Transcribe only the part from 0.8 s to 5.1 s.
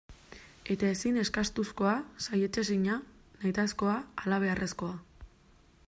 ezin eskastuzkoa, saihetsezina, nahitaezkoa, halabeharrezkoa.